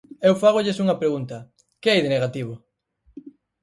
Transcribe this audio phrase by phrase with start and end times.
[0.27, 1.37] Eu fágolles unha pregunta:
[1.81, 2.53] ¿que hai de negativo?